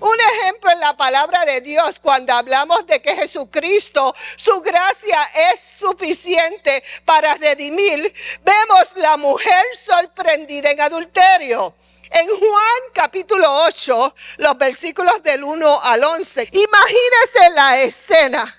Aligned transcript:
Un 0.00 0.16
ejemplo 0.20 0.70
en 0.70 0.80
la 0.80 0.96
palabra 0.96 1.44
de 1.44 1.60
Dios 1.60 1.98
cuando 2.00 2.32
hablamos 2.32 2.86
de 2.86 3.02
que 3.02 3.16
Jesucristo, 3.16 4.14
su 4.36 4.60
gracia 4.60 5.22
es 5.52 5.60
suficiente 5.60 6.82
para 7.04 7.34
redimir, 7.34 8.14
vemos 8.42 8.92
la 8.96 9.16
mujer 9.16 9.64
sorprendida 9.74 10.70
en 10.70 10.80
adulterio. 10.80 11.74
En 12.10 12.28
Juan 12.28 12.82
capítulo 12.94 13.64
8, 13.64 14.14
los 14.38 14.56
versículos 14.56 15.22
del 15.22 15.44
1 15.44 15.80
al 15.82 16.04
11, 16.04 16.48
imagínese 16.52 17.50
la 17.54 17.80
escena. 17.80 18.56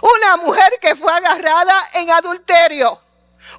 Una 0.00 0.36
mujer 0.38 0.78
que 0.80 0.96
fue 0.96 1.12
agarrada 1.12 1.90
en 1.94 2.10
adulterio. 2.10 3.01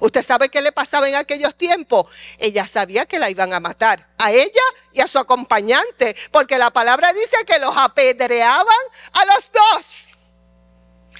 ¿Usted 0.00 0.24
sabe 0.24 0.48
qué 0.48 0.62
le 0.62 0.72
pasaba 0.72 1.08
en 1.08 1.14
aquellos 1.14 1.54
tiempos? 1.56 2.10
Ella 2.38 2.66
sabía 2.66 3.06
que 3.06 3.18
la 3.18 3.30
iban 3.30 3.52
a 3.52 3.60
matar, 3.60 4.08
a 4.18 4.32
ella 4.32 4.62
y 4.92 5.00
a 5.00 5.08
su 5.08 5.18
acompañante, 5.18 6.16
porque 6.30 6.58
la 6.58 6.70
palabra 6.70 7.12
dice 7.12 7.44
que 7.46 7.58
los 7.58 7.76
apedreaban 7.76 8.66
a 9.12 9.24
los 9.24 9.50
dos. 9.52 10.18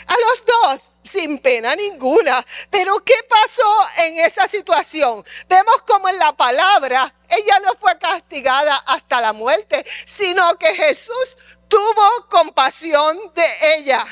A 0.07 0.15
los 0.19 0.45
dos, 0.45 0.97
sin 1.03 1.39
pena 1.39 1.75
ninguna. 1.75 2.45
Pero 2.69 3.03
¿qué 3.05 3.15
pasó 3.29 3.87
en 4.05 4.19
esa 4.19 4.47
situación? 4.47 5.25
Vemos 5.49 5.77
como 5.87 6.09
en 6.11 6.19
la 6.19 6.37
palabra 6.37 7.15
ella 7.37 7.59
no 7.61 7.75
fue 7.75 7.99
castigada 7.99 8.77
hasta 8.87 9.21
la 9.21 9.33
muerte, 9.33 9.85
sino 10.07 10.57
que 10.57 10.75
Jesús 10.75 11.37
tuvo 11.69 12.29
compasión 12.29 13.19
de 13.35 13.77
ella. 13.77 14.05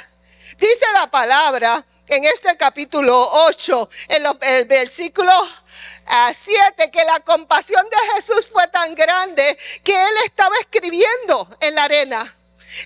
Dice 0.59 0.85
la 0.95 1.11
palabra 1.11 1.85
en 2.13 2.25
este 2.25 2.55
capítulo 2.59 3.27
8, 3.47 3.89
en 4.09 4.25
el 4.43 4.67
versículo 4.67 5.33
7, 6.35 6.91
que 6.91 7.05
la 7.05 7.21
compasión 7.21 7.83
de 7.89 8.15
Jesús 8.15 8.49
fue 8.53 8.69
tan 8.69 8.95
grande 8.95 9.57
que 9.83 9.95
él 9.95 10.15
estaba 10.25 10.55
escribiendo 10.61 11.49
en 11.61 11.75
la 11.75 11.85
arena. 11.85 12.37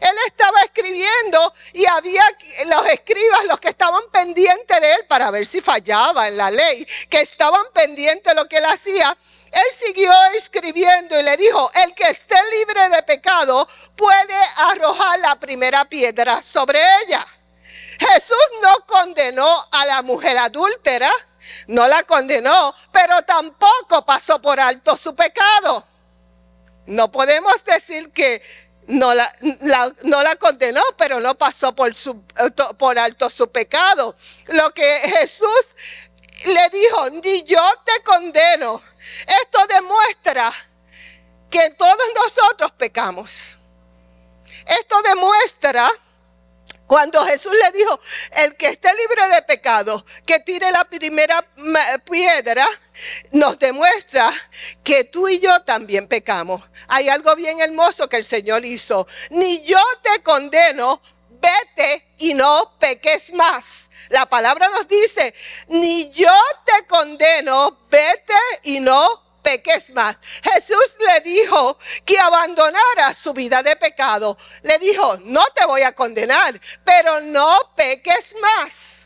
Él 0.00 0.16
estaba 0.27 0.60
escribiendo 0.62 1.55
y 1.72 1.86
había 1.86 2.22
los 2.66 2.86
escribas, 2.88 3.44
los 3.46 3.58
que 3.58 3.68
estaban 3.68 4.02
pendientes 4.12 4.80
de 4.80 4.92
él 4.92 5.06
para 5.08 5.30
ver 5.30 5.44
si 5.44 5.61
fallaba 5.61 6.28
en 6.28 6.36
la 6.36 6.50
ley, 6.50 6.86
que 7.08 7.18
estaban 7.18 7.64
pendientes 7.72 8.33
de 8.33 8.34
lo 8.34 8.48
que 8.48 8.58
él 8.58 8.64
hacía. 8.64 9.16
Él 9.50 9.72
siguió 9.72 10.12
escribiendo 10.36 11.18
y 11.18 11.22
le 11.22 11.36
dijo, 11.36 11.70
el 11.84 11.94
que 11.94 12.05
esté 12.05 12.36
libre 12.58 12.88
de 12.90 13.02
pecado 13.02 13.66
puede 13.96 14.36
arrojar 14.56 15.18
la 15.20 15.40
primera 15.40 15.84
piedra 15.84 16.42
sobre 16.42 16.80
ella. 17.05 17.27
Jesús 17.98 18.36
no 18.62 18.86
condenó 18.86 19.66
a 19.70 19.86
la 19.86 20.02
mujer 20.02 20.36
adúltera, 20.39 21.11
no 21.69 21.86
la 21.89 22.02
condenó, 22.02 22.75
pero 22.92 23.22
tampoco 23.22 24.05
pasó 24.05 24.41
por 24.41 24.58
alto 24.61 24.97
su 24.97 25.14
pecado. 25.14 25.86
No 26.86 27.11
podemos 27.11 27.64
decir 27.64 28.12
que 28.12 28.42
no 28.86 29.14
la, 29.14 29.33
no 30.05 30.22
la 30.22 30.36
condenó, 30.36 30.83
pero 30.97 31.20
no 31.20 31.34
pasó 31.34 31.74
por, 31.74 31.94
su, 31.94 32.22
por 32.78 32.98
alto 32.98 33.28
su 33.30 33.50
pecado. 33.50 34.14
Lo 34.48 34.72
que 34.72 35.00
Jesús 35.19 35.74
le 36.44 36.70
dijo, 36.70 37.11
ni 37.11 37.42
yo 37.44 37.62
te 37.84 38.02
condeno. 38.02 38.83
Esto 39.42 39.67
demuestra 39.68 40.52
que 41.51 41.70
todos 41.70 41.96
nosotros 42.14 42.73
pecamos. 42.73 43.58
Esto 44.67 45.02
demuestra 45.02 45.90
cuando 46.86 47.24
Jesús 47.24 47.52
le 47.52 47.79
dijo, 47.79 47.98
el 48.33 48.57
que 48.57 48.69
esté 48.69 48.89
libre 48.95 49.29
de 49.35 49.42
pecado, 49.42 50.05
que 50.24 50.41
tire 50.41 50.70
la 50.70 50.85
primera 50.85 51.45
piedra, 52.05 52.67
nos 53.33 53.58
demuestra 53.58 54.33
que 54.85 55.05
tú 55.05 55.29
y 55.29 55.41
yo 55.41 55.63
también 55.63 56.07
pecamos. 56.07 56.63
Hay 56.89 57.08
algo 57.08 57.35
bien 57.35 57.61
hermoso 57.61 58.08
que 58.08 58.17
el 58.17 58.25
Señor 58.25 58.64
hizo. 58.64 59.07
Ni 59.30 59.63
yo 59.64 59.80
te 60.02 60.23
condeno, 60.23 61.01
vete 61.29 62.07
y 62.19 62.35
no 62.35 62.77
peques 62.79 63.33
más. 63.35 63.91
La 64.08 64.27
palabra 64.27 64.69
nos 64.69 64.86
dice, 64.86 65.35
ni 65.69 66.11
yo 66.11 66.33
te 66.64 66.86
condeno, 66.86 67.86
vete 67.91 68.35
y 68.63 68.80
no 68.80 69.26
peques 69.46 69.92
más. 69.92 70.17
Jesús 70.42 70.98
le 71.07 71.20
dijo 71.20 71.79
que 72.05 72.18
abandonara 72.18 73.14
su 73.14 73.33
vida 73.33 73.62
de 73.62 73.77
pecado. 73.77 74.36
Le 74.62 74.77
dijo, 74.80 75.18
no 75.18 75.45
te 75.55 75.64
voy 75.67 75.83
a 75.83 75.95
condenar, 75.95 76.61
pero 76.84 77.20
no 77.20 77.73
peques 77.77 78.34
más. 78.42 79.05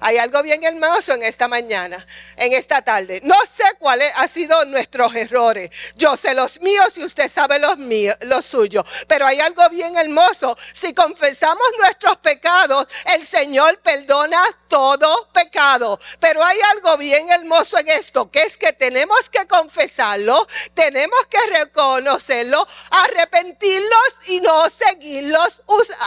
Hay 0.00 0.18
algo 0.18 0.42
bien 0.42 0.62
hermoso 0.64 1.12
en 1.14 1.22
esta 1.22 1.48
mañana, 1.48 2.04
en 2.36 2.52
esta 2.52 2.82
tarde. 2.82 3.20
No 3.24 3.36
sé 3.46 3.64
cuáles 3.78 4.12
han 4.16 4.28
sido 4.28 4.64
nuestros 4.66 5.14
errores. 5.14 5.70
Yo 5.96 6.16
sé 6.16 6.34
los 6.34 6.60
míos 6.60 6.96
y 6.98 7.04
usted 7.04 7.28
sabe 7.28 7.58
los 7.58 7.78
míos, 7.78 8.16
los 8.22 8.44
suyos. 8.44 8.84
Pero 9.06 9.26
hay 9.26 9.40
algo 9.40 9.68
bien 9.70 9.96
hermoso. 9.96 10.56
Si 10.72 10.94
confesamos 10.94 11.66
nuestros 11.78 12.16
pecados, 12.18 12.86
el 13.14 13.24
Señor 13.24 13.78
perdona 13.80 14.42
todo 14.68 15.28
pecado. 15.32 15.98
Pero 16.20 16.44
hay 16.44 16.58
algo 16.74 16.96
bien 16.96 17.30
hermoso 17.30 17.78
en 17.78 17.88
esto, 17.88 18.30
que 18.30 18.42
es 18.42 18.56
que 18.56 18.72
tenemos 18.72 19.30
que 19.30 19.46
confesarlo, 19.46 20.46
tenemos 20.74 21.18
que 21.28 21.58
reconocerlo, 21.58 22.66
arrepentirlos 22.90 24.20
y 24.26 24.40
no 24.40 24.70
seguirlos 24.70 25.62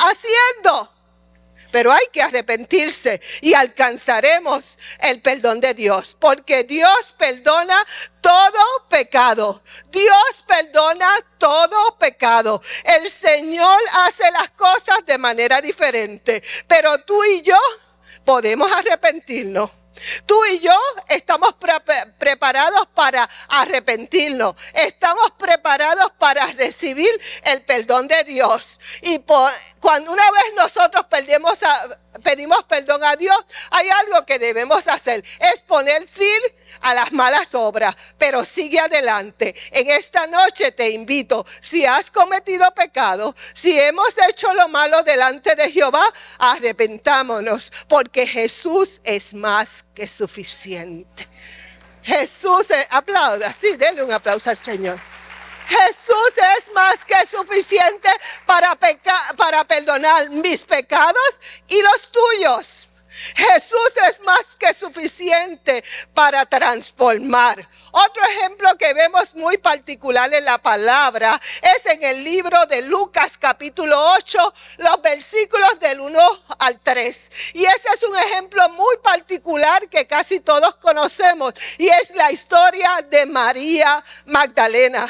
haciendo 0.05 1.00
pero 1.71 1.91
hay 1.91 2.05
que 2.11 2.21
arrepentirse 2.21 3.21
y 3.41 3.53
alcanzaremos 3.53 4.77
el 4.99 5.21
perdón 5.21 5.59
de 5.61 5.73
Dios, 5.73 6.15
porque 6.19 6.63
Dios 6.63 7.15
perdona 7.17 7.77
todo 8.21 8.87
pecado. 8.89 9.63
Dios 9.89 10.43
perdona 10.47 11.09
todo 11.37 11.97
pecado. 11.97 12.61
El 12.83 13.09
Señor 13.09 13.79
hace 14.05 14.29
las 14.31 14.49
cosas 14.51 15.05
de 15.05 15.17
manera 15.17 15.61
diferente, 15.61 16.43
pero 16.67 16.99
tú 16.99 17.23
y 17.23 17.41
yo 17.41 17.57
podemos 18.23 18.71
arrepentirnos. 18.71 19.71
Tú 20.25 20.35
y 20.45 20.59
yo 20.59 20.77
estamos 21.09 21.55
preparados 22.17 22.87
para 22.93 23.29
arrepentirnos. 23.49 24.55
Estamos 24.73 25.31
preparados 25.37 26.11
para 26.17 26.45
recibir 26.53 27.09
el 27.43 27.63
perdón 27.63 28.07
de 28.07 28.23
Dios. 28.23 28.79
Y 29.01 29.19
cuando 29.81 30.11
una 30.11 30.31
vez 30.31 30.53
nosotros 30.55 31.05
pedimos 32.23 32.63
perdón 32.65 33.03
a 33.03 33.15
Dios, 33.15 33.35
hay 33.71 33.89
algo 33.89 34.23
que 34.25 34.37
debemos 34.37 34.87
hacer, 34.87 35.23
es 35.39 35.61
poner 35.63 36.07
fin 36.07 36.27
a 36.81 36.93
las 36.93 37.11
malas 37.11 37.55
obras, 37.55 37.95
pero 38.17 38.45
sigue 38.45 38.79
adelante. 38.79 39.55
En 39.71 39.89
esta 39.89 40.27
noche 40.27 40.71
te 40.71 40.91
invito, 40.91 41.45
si 41.61 41.85
has 41.85 42.11
cometido 42.11 42.71
pecado, 42.75 43.33
si 43.55 43.77
hemos 43.79 44.15
hecho 44.29 44.53
lo 44.53 44.67
malo 44.67 45.01
delante 45.01 45.55
de 45.55 45.71
Jehová, 45.71 46.05
arrepentámonos, 46.37 47.73
porque 47.87 48.27
Jesús 48.27 49.01
es 49.03 49.33
más 49.33 49.83
que 49.95 50.07
suficiente. 50.07 51.27
Jesús, 52.03 52.69
eh, 52.69 52.87
aplauda, 52.91 53.51
sí, 53.51 53.75
denle 53.77 54.03
un 54.03 54.11
aplauso 54.11 54.51
al 54.51 54.57
Señor. 54.57 54.99
Jesús 55.71 56.33
es 56.57 56.71
más 56.73 57.05
que 57.05 57.25
suficiente 57.25 58.09
para, 58.45 58.77
para 59.37 59.63
perdonar 59.63 60.29
mis 60.29 60.65
pecados 60.65 61.41
y 61.67 61.81
los 61.81 62.11
tuyos. 62.11 62.87
Jesús 63.35 63.93
es 64.09 64.21
más 64.21 64.55
que 64.55 64.73
suficiente 64.73 65.83
para 66.13 66.45
transformar. 66.45 67.67
Otro 67.91 68.23
ejemplo 68.23 68.69
que 68.77 68.93
vemos 68.93 69.35
muy 69.35 69.57
particular 69.57 70.33
en 70.33 70.45
la 70.45 70.57
palabra 70.57 71.39
es 71.75 71.85
en 71.87 72.03
el 72.03 72.23
libro 72.23 72.65
de 72.67 72.81
Lucas 72.83 73.37
capítulo 73.37 74.13
8, 74.13 74.53
los 74.77 75.01
versículos 75.01 75.79
del 75.79 75.99
1 75.99 76.19
al 76.59 76.79
3. 76.79 77.31
Y 77.55 77.65
ese 77.65 77.89
es 77.93 78.03
un 78.03 78.15
ejemplo 78.15 78.69
muy 78.69 78.97
particular 79.03 79.89
que 79.89 80.07
casi 80.07 80.39
todos 80.39 80.75
conocemos 80.75 81.53
y 81.77 81.89
es 81.89 82.11
la 82.15 82.31
historia 82.31 83.05
de 83.09 83.25
María 83.25 84.03
Magdalena. 84.25 85.05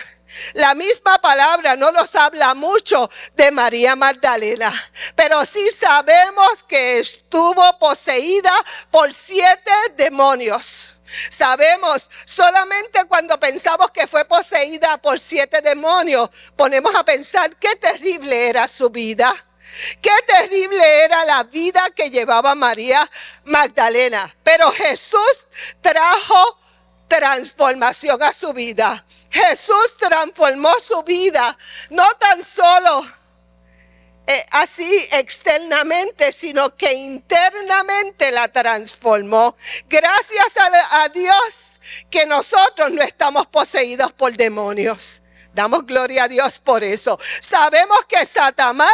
La 0.54 0.76
misma 0.76 1.20
palabra 1.20 1.76
no 1.76 1.92
nos 1.92 2.16
habla 2.16 2.54
mucho 2.54 3.10
de 3.36 3.52
María 3.52 3.96
Magdalena, 3.96 4.72
pero 5.16 5.46
sí 5.46 5.70
sabemos 5.72 6.64
que 6.64 7.00
estuvo 7.00 7.78
poseída 7.80 8.54
por 8.90 9.14
siete 9.14 9.72
demonios. 9.98 11.00
Sabemos, 11.30 12.10
solamente 12.26 13.04
cuando 13.06 13.38
pensamos 13.40 13.92
que 13.92 14.08
fue 14.08 14.24
poseída 14.26 14.98
por 14.98 15.20
siete 15.20 15.62
demonios, 15.62 16.30
ponemos 16.56 16.96
a 16.96 17.04
pensar 17.04 17.56
qué 17.58 17.76
terrible 17.76 18.50
era 18.50 18.68
su 18.68 18.90
vida. 18.90 19.34
Qué 20.02 20.12
terrible 20.28 21.04
era 21.04 21.24
la 21.26 21.44
vida 21.44 21.82
que 21.96 22.10
llevaba 22.10 22.56
María 22.56 23.10
Magdalena. 23.46 24.36
Pero 24.44 24.70
Jesús 24.72 25.48
trajo 25.82 26.60
transformación 27.08 28.22
a 28.24 28.34
su 28.34 28.54
vida. 28.54 29.06
Jesús 29.32 29.96
transformó 29.98 30.74
su 30.80 31.02
vida, 31.04 31.58
no 31.90 32.06
tan 32.20 32.44
solo 32.44 33.06
eh, 34.28 34.46
así 34.52 35.08
externamente, 35.12 36.32
sino 36.32 36.76
que 36.76 36.94
internamente 36.94 38.32
la 38.32 38.48
transformó. 38.50 39.56
Gracias 39.90 40.58
a, 40.58 41.04
a 41.04 41.10
Dios 41.10 41.82
que 42.10 42.26
nosotros 42.26 42.92
no 42.92 43.02
estamos 43.02 43.48
poseídos 43.48 44.12
por 44.14 44.36
demonios. 44.38 45.24
Damos 45.54 45.86
gloria 45.86 46.24
a 46.24 46.28
Dios 46.30 46.60
por 46.60 46.82
eso. 46.82 47.20
Sabemos 47.42 48.06
que 48.08 48.26
Satanás, 48.26 48.94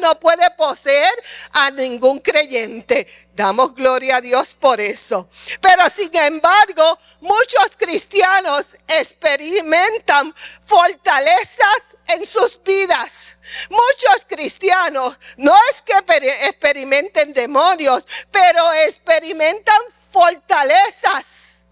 no 0.00 0.18
puede 0.20 0.48
poseer 0.52 1.12
a 1.50 1.70
ningún 1.72 2.20
creyente. 2.20 3.08
Damos 3.34 3.74
gloria 3.74 4.16
a 4.16 4.20
Dios 4.20 4.54
por 4.54 4.80
eso. 4.80 5.28
Pero 5.60 5.90
sin 5.90 6.14
embargo, 6.14 6.96
muchos 7.20 7.76
cristianos 7.76 8.76
experimentan 8.86 10.32
fortalezas 10.62 11.96
en 12.06 12.24
sus 12.24 12.62
vidas. 12.62 13.36
Muchos 13.68 14.26
cristianos 14.28 15.18
no 15.38 15.56
es 15.70 15.82
que 15.82 15.94
experimenten 16.48 17.32
demonios, 17.32 18.06
pero 18.30 18.72
experimentan 18.86 19.80
fortalezas 20.12 21.66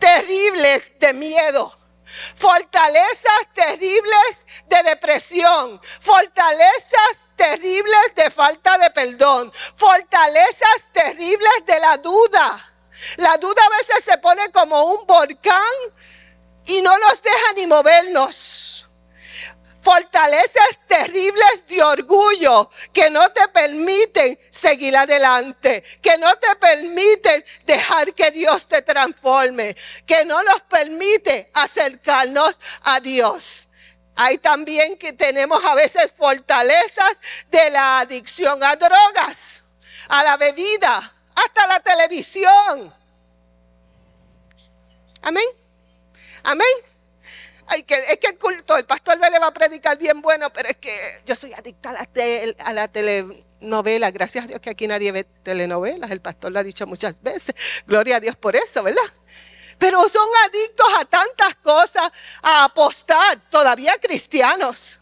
terribles 0.00 0.98
de 0.98 1.12
miedo 1.12 1.85
fortalezas 2.36 3.48
terribles 3.52 4.46
de 4.66 4.82
depresión, 4.84 5.80
fortalezas 6.00 7.28
terribles 7.36 8.14
de 8.14 8.30
falta 8.30 8.78
de 8.78 8.90
perdón, 8.90 9.52
fortalezas 9.74 10.88
terribles 10.92 11.66
de 11.66 11.80
la 11.80 11.96
duda. 11.98 12.72
La 13.16 13.36
duda 13.36 13.62
a 13.64 13.76
veces 13.76 14.04
se 14.04 14.16
pone 14.18 14.50
como 14.52 14.82
un 14.84 15.06
volcán 15.06 15.74
y 16.66 16.80
no 16.80 16.96
nos 16.98 17.22
deja 17.22 17.52
ni 17.56 17.66
movernos. 17.66 18.88
Fortalezas 19.82 20.80
terribles 20.88 21.66
de 21.68 21.82
orgullo 21.82 22.70
que 22.92 23.10
no 23.10 23.28
te 23.30 23.46
permiten 23.48 24.38
seguir 24.56 24.96
adelante, 24.96 25.82
que 26.02 26.18
no 26.18 26.34
te 26.36 26.56
permiten 26.56 27.44
dejar 27.64 28.14
que 28.14 28.30
Dios 28.30 28.66
te 28.66 28.82
transforme, 28.82 29.76
que 30.06 30.24
no 30.24 30.42
nos 30.42 30.62
permite 30.62 31.50
acercarnos 31.54 32.58
a 32.82 33.00
Dios. 33.00 33.68
Hay 34.16 34.38
también 34.38 34.96
que 34.96 35.12
tenemos 35.12 35.62
a 35.64 35.74
veces 35.74 36.12
fortalezas 36.16 37.20
de 37.50 37.70
la 37.70 38.00
adicción 38.00 38.62
a 38.64 38.74
drogas, 38.76 39.64
a 40.08 40.24
la 40.24 40.36
bebida, 40.38 41.14
hasta 41.34 41.66
la 41.66 41.80
televisión. 41.80 42.94
Amén. 45.20 45.44
Amén. 46.44 46.66
Es 47.74 47.84
que 47.84 48.28
el 48.28 48.38
culto, 48.38 48.76
el 48.76 48.86
pastor 48.86 49.18
le 49.18 49.38
va 49.38 49.48
a 49.48 49.52
predicar 49.52 49.98
bien 49.98 50.22
bueno, 50.22 50.50
pero 50.52 50.68
es 50.68 50.76
que 50.76 50.96
yo 51.26 51.34
soy 51.34 51.52
adicta 51.52 51.90
a 51.90 51.92
la, 51.92 52.08
a 52.64 52.72
la 52.72 52.88
telenovela. 53.58 54.10
Gracias 54.10 54.44
a 54.44 54.48
Dios 54.48 54.60
que 54.60 54.70
aquí 54.70 54.86
nadie 54.86 55.12
ve 55.12 55.24
telenovelas. 55.24 56.10
El 56.10 56.20
pastor 56.20 56.52
lo 56.52 56.58
ha 56.58 56.62
dicho 56.62 56.86
muchas 56.86 57.22
veces. 57.22 57.54
Gloria 57.86 58.16
a 58.16 58.20
Dios 58.20 58.36
por 58.36 58.56
eso, 58.56 58.82
¿verdad? 58.82 59.02
Pero 59.78 60.08
son 60.08 60.28
adictos 60.46 60.86
a 60.98 61.04
tantas 61.04 61.54
cosas, 61.56 62.10
a 62.42 62.64
apostar, 62.64 63.40
todavía 63.50 63.94
cristianos. 64.00 65.00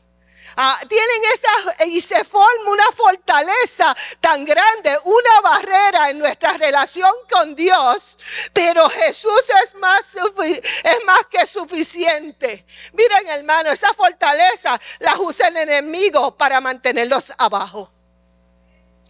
Ah, 0.56 0.78
tienen 0.88 1.22
esa 1.34 1.84
y 1.86 2.00
se 2.00 2.22
forma 2.24 2.70
una 2.70 2.86
fortaleza 2.92 3.94
tan 4.20 4.44
grande, 4.44 4.96
una 5.04 5.40
barrera 5.40 6.10
en 6.10 6.18
nuestra 6.18 6.52
relación 6.52 7.10
con 7.28 7.56
Dios, 7.56 8.18
pero 8.52 8.88
Jesús 8.88 9.42
es 9.64 9.74
más, 9.76 10.14
es 10.14 11.04
más 11.04 11.20
que 11.28 11.44
suficiente. 11.46 12.64
Miren 12.92 13.26
hermano, 13.28 13.70
esa 13.70 13.92
fortaleza 13.94 14.80
la 15.00 15.18
usa 15.18 15.48
el 15.48 15.56
enemigo 15.56 16.36
para 16.36 16.60
mantenerlos 16.60 17.32
abajo. 17.36 17.93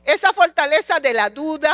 Esa 0.05 0.33
fortaleza 0.33 1.01
de 1.01 1.13
la 1.13 1.31
duda, 1.31 1.73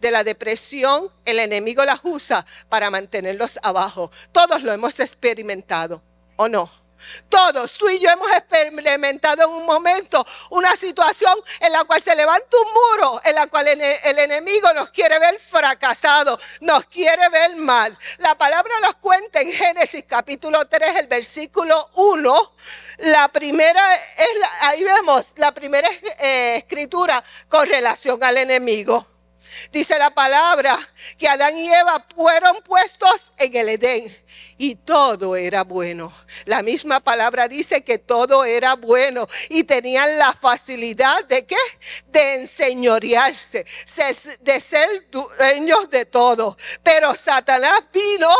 de 0.00 0.10
la 0.10 0.24
depresión, 0.24 1.10
el 1.24 1.38
enemigo 1.38 1.84
la 1.84 1.98
usa 2.02 2.44
para 2.68 2.90
mantenerlos 2.90 3.58
abajo. 3.62 4.10
Todos 4.32 4.62
lo 4.62 4.72
hemos 4.72 5.00
experimentado, 5.00 6.02
¿o 6.36 6.48
no? 6.48 6.85
Todos, 7.28 7.78
tú 7.78 7.88
y 7.88 7.98
yo 7.98 8.10
hemos 8.10 8.30
experimentado 8.32 9.44
en 9.44 9.50
un 9.50 9.66
momento 9.66 10.24
una 10.50 10.74
situación 10.76 11.38
en 11.60 11.72
la 11.72 11.84
cual 11.84 12.00
se 12.00 12.14
levanta 12.14 12.56
un 12.56 12.72
muro, 12.72 13.20
en 13.24 13.34
la 13.34 13.46
cual 13.46 13.68
el 13.68 14.18
enemigo 14.18 14.72
nos 14.74 14.90
quiere 14.90 15.18
ver 15.18 15.38
fracasados, 15.38 16.42
nos 16.60 16.84
quiere 16.86 17.28
ver 17.28 17.56
mal. 17.56 17.96
La 18.18 18.36
palabra 18.36 18.72
nos 18.80 18.96
cuenta 18.96 19.40
en 19.40 19.52
Génesis 19.52 20.04
capítulo 20.06 20.66
3, 20.66 20.96
el 20.96 21.06
versículo 21.06 21.90
1. 21.94 22.54
La 22.98 23.28
primera 23.28 23.94
es, 23.94 24.28
ahí 24.62 24.82
vemos 24.84 25.34
la 25.36 25.52
primera 25.52 25.88
eh, 26.18 26.56
escritura 26.56 27.22
con 27.48 27.66
relación 27.66 28.22
al 28.22 28.38
enemigo. 28.38 29.15
Dice 29.72 29.98
la 29.98 30.10
palabra 30.10 30.76
que 31.18 31.28
Adán 31.28 31.56
y 31.56 31.70
Eva 31.72 32.04
fueron 32.14 32.56
puestos 32.62 33.32
en 33.38 33.56
el 33.56 33.68
Edén 33.70 34.16
y 34.58 34.76
todo 34.76 35.36
era 35.36 35.64
bueno. 35.64 36.12
La 36.44 36.62
misma 36.62 37.00
palabra 37.00 37.48
dice 37.48 37.84
que 37.84 37.98
todo 37.98 38.44
era 38.44 38.74
bueno 38.74 39.26
y 39.50 39.64
tenían 39.64 40.18
la 40.18 40.32
facilidad 40.32 41.24
de 41.24 41.46
qué? 41.46 41.56
De 42.08 42.36
enseñorearse, 42.36 43.64
de 44.40 44.60
ser 44.60 45.10
dueños 45.10 45.90
de 45.90 46.04
todo. 46.06 46.56
Pero 46.82 47.14
Satanás 47.14 47.80
vino 47.92 48.30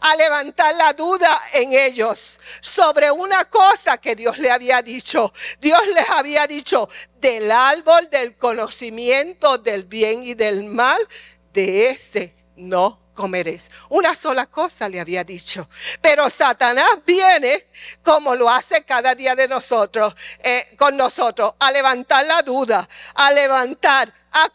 a 0.00 0.16
levantar 0.16 0.74
la 0.76 0.92
duda 0.92 1.40
en 1.52 1.72
ellos 1.72 2.40
sobre 2.60 3.10
una 3.10 3.44
cosa 3.46 3.98
que 3.98 4.14
Dios 4.14 4.38
le 4.38 4.50
había 4.50 4.82
dicho. 4.82 5.32
Dios 5.60 5.80
les 5.94 6.08
había 6.10 6.46
dicho 6.46 6.88
del 7.20 7.50
árbol 7.50 8.08
del 8.10 8.36
conocimiento 8.36 9.58
del 9.58 9.84
bien 9.84 10.22
y 10.22 10.34
del 10.34 10.64
mal, 10.64 11.00
de 11.52 11.90
ese 11.90 12.37
no 12.58 13.08
comeréis. 13.18 13.68
Una 13.88 14.14
sola 14.14 14.46
cosa 14.46 14.88
le 14.88 15.00
había 15.00 15.24
dicho. 15.24 15.68
Pero 16.00 16.30
Satanás 16.30 16.88
viene 17.04 17.66
como 18.02 18.36
lo 18.36 18.48
hace 18.48 18.84
cada 18.84 19.14
día 19.16 19.34
de 19.34 19.48
nosotros, 19.48 20.14
eh, 20.38 20.76
con 20.78 20.96
nosotros, 20.96 21.54
a 21.58 21.72
levantar 21.72 22.24
la 22.26 22.42
duda, 22.42 22.88
a 23.14 23.32
levantar, 23.32 24.14
a, 24.30 24.48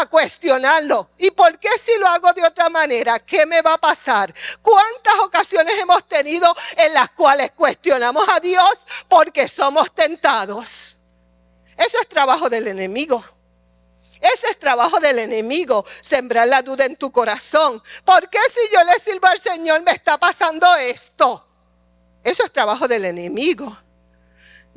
a, 0.00 0.06
cuestionarlo. 0.06 1.10
¿Y 1.18 1.30
por 1.30 1.60
qué 1.60 1.70
si 1.78 1.96
lo 1.98 2.08
hago 2.08 2.32
de 2.32 2.44
otra 2.44 2.68
manera? 2.68 3.20
¿Qué 3.20 3.46
me 3.46 3.62
va 3.62 3.74
a 3.74 3.78
pasar? 3.78 4.34
¿Cuántas 4.62 5.14
ocasiones 5.20 5.78
hemos 5.78 6.08
tenido 6.08 6.52
en 6.76 6.94
las 6.94 7.10
cuales 7.10 7.52
cuestionamos 7.52 8.28
a 8.28 8.40
Dios 8.40 8.86
porque 9.08 9.46
somos 9.46 9.94
tentados? 9.94 10.98
Eso 11.76 11.98
es 12.00 12.08
trabajo 12.08 12.48
del 12.48 12.66
enemigo. 12.66 13.24
Ese 14.20 14.48
es 14.48 14.58
trabajo 14.58 15.00
del 15.00 15.18
enemigo, 15.18 15.84
sembrar 16.02 16.48
la 16.48 16.62
duda 16.62 16.84
en 16.84 16.96
tu 16.96 17.10
corazón. 17.12 17.82
¿Por 18.04 18.28
qué 18.28 18.38
si 18.48 18.60
yo 18.74 18.82
le 18.84 18.98
sirvo 18.98 19.26
al 19.26 19.38
Señor 19.38 19.82
me 19.82 19.92
está 19.92 20.18
pasando 20.18 20.66
esto? 20.76 21.46
Eso 22.24 22.44
es 22.44 22.52
trabajo 22.52 22.88
del 22.88 23.04
enemigo. 23.04 23.76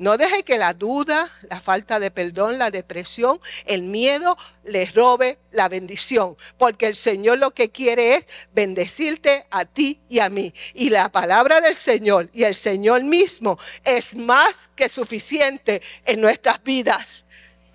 No 0.02 0.18
deje 0.18 0.42
que 0.42 0.58
la 0.58 0.74
duda, 0.74 1.30
la 1.48 1.62
falta 1.62 2.00
de 2.00 2.10
perdón, 2.10 2.58
la 2.58 2.72
depresión, 2.72 3.40
el 3.66 3.84
miedo 3.84 4.36
le 4.64 4.88
robe 4.88 5.38
la 5.52 5.70
bendición. 5.70 6.36
Porque 6.58 6.88
el 6.88 6.96
Señor 6.96 7.38
lo 7.38 7.52
que 7.52 7.70
quiere 7.70 8.16
es 8.16 8.26
bendecirte 8.52 9.46
a 9.52 9.66
ti 9.66 10.02
y 10.10 10.18
a 10.18 10.30
mí. 10.30 10.56
Y 10.74 10.90
la 10.90 11.12
palabra 11.12 11.62
del 11.62 11.76
Señor 11.76 12.32
y 12.34 12.46
el 12.46 12.56
Señor 12.56 13.04
mismo 13.04 13.60
es 13.84 14.16
más 14.16 14.72
que 14.76 14.90
suficiente 14.90 15.84
en 16.06 16.20
nuestras 16.20 16.64
vidas. 16.64 17.26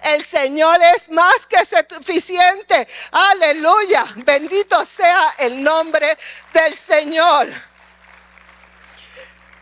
El 0.06 0.22
Señor 0.22 0.78
es 0.94 1.10
más 1.10 1.48
que 1.48 1.58
suficiente. 1.64 2.86
Aleluya. 3.10 4.06
Bendito 4.18 4.86
sea 4.86 5.34
el 5.38 5.60
nombre 5.60 6.16
del 6.52 6.74
Señor. 6.76 7.48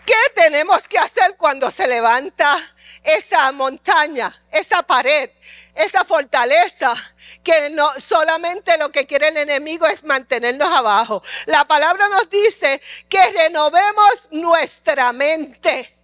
¿Qué 0.05 0.13
tenemos 0.35 0.87
que 0.87 0.99
hacer 0.99 1.37
cuando 1.39 1.71
se 1.71 1.87
levanta 1.87 2.59
esa 3.03 3.51
montaña, 3.53 4.39
esa 4.51 4.83
pared, 4.83 5.31
esa 5.75 6.05
fortaleza? 6.05 6.95
Que 7.43 7.71
no 7.71 7.91
solamente 7.99 8.77
lo 8.77 8.93
que 8.93 9.07
quiere 9.07 9.29
el 9.29 9.39
enemigo 9.39 9.87
es 9.87 10.05
mantenernos 10.05 10.69
abajo. 10.69 11.23
La 11.47 11.67
palabra 11.67 12.07
nos 12.11 12.29
dice 12.29 12.83
que 13.09 13.31
renovemos 13.31 14.29
nuestra 14.31 15.11
mente. 15.15 15.97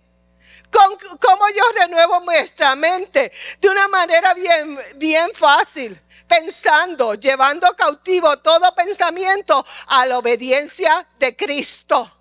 ¿Cómo 0.70 1.48
yo 1.48 1.62
renuevo 1.78 2.20
nuestra 2.20 2.74
mente? 2.74 3.32
De 3.60 3.68
una 3.68 3.88
manera 3.88 4.34
bien, 4.34 4.78
bien 4.96 5.30
fácil. 5.34 6.00
Pensando, 6.28 7.14
llevando 7.14 7.74
cautivo 7.74 8.38
todo 8.38 8.72
pensamiento 8.74 9.64
a 9.88 10.06
la 10.06 10.18
obediencia 10.18 11.06
de 11.18 11.34
Cristo. 11.34 12.16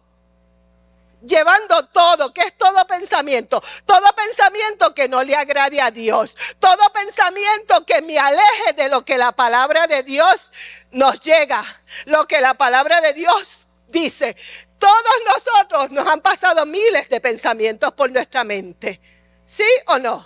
llevando 1.22 1.86
todo, 1.88 2.34
que 2.34 2.42
es 2.42 2.58
todo 2.58 2.86
pensamiento, 2.88 3.62
todo 3.86 4.16
pensamiento 4.16 4.94
que 4.94 5.10
no 5.10 5.24
le 5.24 5.36
agrade 5.36 5.82
a 5.82 5.92
Dios, 5.92 6.36
todo 6.60 6.92
pensamiento 6.94 7.86
que 7.86 8.02
me 8.02 8.18
aleje 8.18 8.74
de 8.76 8.90
lo 8.90 9.04
que 9.04 9.18
la 9.18 9.32
palabra 9.34 9.88
de 9.88 10.04
Dios 10.04 10.52
nos 10.92 11.20
llega, 11.20 11.64
lo 12.06 12.28
que 12.28 12.42
la 12.42 12.54
palabra 12.54 13.02
de 13.02 13.14
Dios 13.14 13.68
dice. 13.88 14.36
Todos 14.80 15.16
nosotros 15.26 15.92
nos 15.92 16.08
han 16.08 16.22
pasado 16.22 16.66
miles 16.66 17.10
de 17.10 17.20
pensamientos 17.20 17.94
por 17.94 18.10
nuestra 18.12 18.44
mente, 18.44 19.02
¿sí 19.46 19.68
o 19.88 20.00
no? 20.00 20.26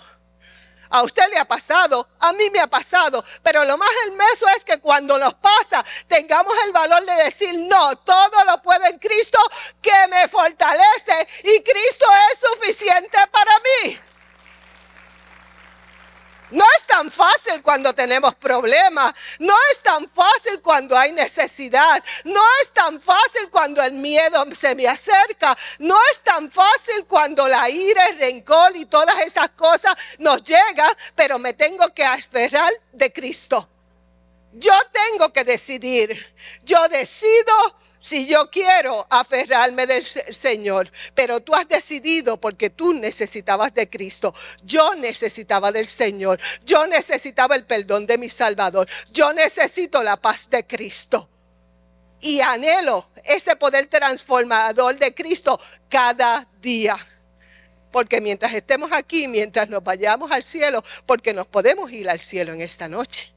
A 0.90 1.02
usted 1.02 1.24
le 1.30 1.38
ha 1.38 1.44
pasado, 1.44 2.08
a 2.20 2.32
mí 2.34 2.50
me 2.50 2.60
ha 2.60 2.68
pasado, 2.68 3.24
pero 3.42 3.64
lo 3.64 3.76
más 3.76 3.90
hermoso 4.06 4.46
es 4.56 4.64
que 4.64 4.78
cuando 4.78 5.18
nos 5.18 5.34
pasa 5.34 5.84
tengamos 6.06 6.54
el 6.66 6.72
valor 6.72 7.04
de 7.04 7.24
decir, 7.24 7.58
no, 7.58 7.96
todo 7.98 8.44
lo 8.44 8.62
puedo 8.62 8.84
en 8.86 8.98
Cristo 9.00 9.38
que 9.82 10.06
me 10.08 10.28
fortalece 10.28 11.26
y 11.42 11.62
Cristo 11.62 12.06
es 12.30 12.38
suficiente 12.38 13.18
para 13.32 13.52
mí. 13.58 13.98
No 16.54 16.64
es 16.78 16.86
tan 16.86 17.10
fácil 17.10 17.62
cuando 17.62 17.92
tenemos 17.92 18.32
problemas. 18.36 19.12
No 19.40 19.54
es 19.72 19.82
tan 19.82 20.08
fácil 20.08 20.60
cuando 20.60 20.96
hay 20.96 21.10
necesidad. 21.10 22.02
No 22.22 22.40
es 22.62 22.72
tan 22.72 23.00
fácil 23.00 23.50
cuando 23.50 23.82
el 23.82 23.92
miedo 23.94 24.44
se 24.54 24.76
me 24.76 24.86
acerca. 24.86 25.56
No 25.80 25.98
es 26.12 26.22
tan 26.22 26.48
fácil 26.48 27.06
cuando 27.08 27.48
la 27.48 27.68
ira, 27.68 28.06
el 28.06 28.18
rencor 28.18 28.76
y 28.76 28.84
todas 28.86 29.18
esas 29.22 29.50
cosas 29.50 29.96
nos 30.18 30.44
llegan, 30.44 30.92
pero 31.16 31.40
me 31.40 31.54
tengo 31.54 31.92
que 31.92 32.04
aferrar 32.04 32.72
de 32.92 33.12
Cristo. 33.12 33.68
Yo 34.52 34.74
tengo 34.92 35.32
que 35.32 35.42
decidir. 35.42 36.34
Yo 36.62 36.86
decido 36.88 37.76
si 38.04 38.26
yo 38.26 38.50
quiero 38.50 39.06
aferrarme 39.08 39.86
del 39.86 40.04
Señor, 40.04 40.92
pero 41.14 41.40
tú 41.40 41.54
has 41.54 41.66
decidido 41.66 42.38
porque 42.38 42.68
tú 42.68 42.92
necesitabas 42.92 43.72
de 43.72 43.88
Cristo. 43.88 44.34
Yo 44.62 44.94
necesitaba 44.94 45.72
del 45.72 45.86
Señor. 45.86 46.38
Yo 46.66 46.86
necesitaba 46.86 47.56
el 47.56 47.64
perdón 47.64 48.06
de 48.06 48.18
mi 48.18 48.28
Salvador. 48.28 48.86
Yo 49.10 49.32
necesito 49.32 50.02
la 50.02 50.18
paz 50.18 50.50
de 50.50 50.66
Cristo. 50.66 51.30
Y 52.20 52.42
anhelo 52.42 53.08
ese 53.24 53.56
poder 53.56 53.86
transformador 53.86 54.98
de 54.98 55.14
Cristo 55.14 55.58
cada 55.88 56.46
día. 56.60 56.98
Porque 57.90 58.20
mientras 58.20 58.52
estemos 58.52 58.92
aquí, 58.92 59.28
mientras 59.28 59.70
nos 59.70 59.82
vayamos 59.82 60.30
al 60.30 60.44
cielo, 60.44 60.84
porque 61.06 61.32
nos 61.32 61.46
podemos 61.46 61.90
ir 61.90 62.10
al 62.10 62.20
cielo 62.20 62.52
en 62.52 62.60
esta 62.60 62.86
noche. 62.86 63.32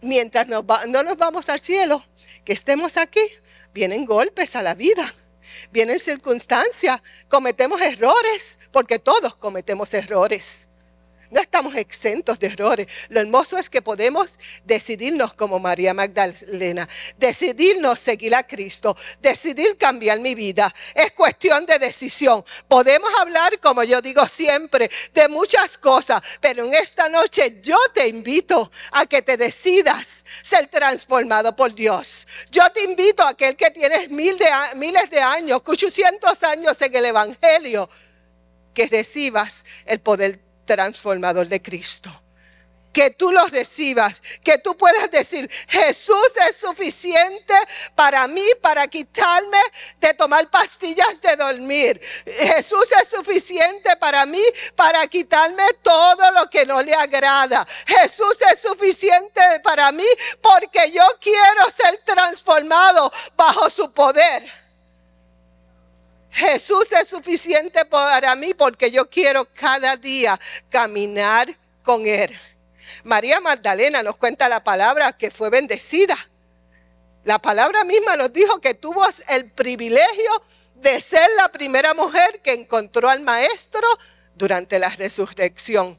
Mientras 0.00 0.46
no 0.46 0.62
nos 0.62 1.16
vamos 1.16 1.48
al 1.48 1.58
cielo, 1.58 2.04
que 2.46 2.52
estemos 2.52 2.96
aquí, 2.96 3.20
vienen 3.74 4.06
golpes 4.06 4.54
a 4.54 4.62
la 4.62 4.74
vida, 4.74 5.14
vienen 5.72 5.98
circunstancias, 5.98 7.02
cometemos 7.28 7.80
errores, 7.80 8.60
porque 8.70 9.00
todos 9.00 9.34
cometemos 9.34 9.92
errores. 9.92 10.68
No 11.30 11.40
estamos 11.40 11.74
exentos 11.74 12.38
de 12.38 12.48
errores. 12.48 12.86
Lo 13.08 13.20
hermoso 13.20 13.58
es 13.58 13.68
que 13.68 13.82
podemos 13.82 14.38
decidirnos 14.64 15.34
como 15.34 15.58
María 15.58 15.94
Magdalena, 15.94 16.88
decidirnos 17.18 17.98
seguir 17.98 18.34
a 18.34 18.46
Cristo, 18.46 18.96
decidir 19.20 19.76
cambiar 19.76 20.20
mi 20.20 20.34
vida. 20.34 20.72
Es 20.94 21.12
cuestión 21.12 21.66
de 21.66 21.78
decisión. 21.78 22.44
Podemos 22.68 23.10
hablar, 23.18 23.58
como 23.60 23.82
yo 23.82 24.00
digo 24.00 24.26
siempre, 24.26 24.90
de 25.14 25.28
muchas 25.28 25.78
cosas, 25.78 26.22
pero 26.40 26.64
en 26.64 26.74
esta 26.74 27.08
noche 27.08 27.58
yo 27.62 27.78
te 27.92 28.06
invito 28.08 28.70
a 28.92 29.06
que 29.06 29.22
te 29.22 29.36
decidas 29.36 30.24
ser 30.42 30.68
transformado 30.68 31.54
por 31.56 31.74
Dios. 31.74 32.26
Yo 32.50 32.62
te 32.72 32.82
invito 32.84 33.22
a 33.22 33.30
aquel 33.30 33.56
que 33.56 33.70
tienes 33.70 34.10
mil 34.10 34.38
de, 34.38 34.46
miles 34.76 35.10
de 35.10 35.20
años, 35.20 35.60
800 35.64 36.42
años 36.44 36.80
en 36.80 36.94
el 36.94 37.04
Evangelio, 37.06 37.88
que 38.74 38.86
recibas 38.86 39.64
el 39.86 40.00
poder 40.00 40.45
transformador 40.66 41.46
de 41.48 41.62
Cristo. 41.62 42.10
Que 42.92 43.10
tú 43.10 43.30
lo 43.30 43.44
recibas, 43.48 44.22
que 44.42 44.56
tú 44.56 44.74
puedas 44.74 45.10
decir, 45.10 45.50
Jesús 45.68 46.32
es 46.48 46.56
suficiente 46.56 47.52
para 47.94 48.26
mí, 48.26 48.42
para 48.62 48.88
quitarme 48.88 49.58
de 50.00 50.14
tomar 50.14 50.48
pastillas 50.50 51.20
de 51.20 51.36
dormir. 51.36 52.00
Jesús 52.24 52.90
es 53.02 53.08
suficiente 53.08 53.96
para 53.96 54.24
mí, 54.24 54.42
para 54.74 55.06
quitarme 55.08 55.64
todo 55.82 56.30
lo 56.32 56.48
que 56.48 56.64
no 56.64 56.80
le 56.80 56.94
agrada. 56.94 57.66
Jesús 57.86 58.40
es 58.50 58.60
suficiente 58.60 59.42
para 59.62 59.92
mí 59.92 60.08
porque 60.40 60.90
yo 60.90 61.04
quiero 61.20 61.70
ser 61.70 62.00
transformado 62.02 63.12
bajo 63.36 63.68
su 63.68 63.92
poder. 63.92 64.65
Jesús 66.36 66.92
es 66.92 67.08
suficiente 67.08 67.86
para 67.86 68.34
mí 68.34 68.52
porque 68.52 68.90
yo 68.90 69.08
quiero 69.08 69.48
cada 69.54 69.96
día 69.96 70.38
caminar 70.68 71.48
con 71.82 72.06
Él. 72.06 72.30
María 73.04 73.40
Magdalena 73.40 74.02
nos 74.02 74.18
cuenta 74.18 74.46
la 74.46 74.62
palabra 74.62 75.14
que 75.14 75.30
fue 75.30 75.48
bendecida. 75.48 76.14
La 77.24 77.38
palabra 77.40 77.84
misma 77.84 78.18
nos 78.18 78.34
dijo 78.34 78.60
que 78.60 78.74
tuvo 78.74 79.02
el 79.28 79.50
privilegio 79.50 80.42
de 80.74 81.00
ser 81.00 81.26
la 81.38 81.48
primera 81.48 81.94
mujer 81.94 82.42
que 82.42 82.52
encontró 82.52 83.08
al 83.08 83.22
Maestro 83.22 83.88
durante 84.34 84.78
la 84.78 84.90
resurrección. 84.90 85.98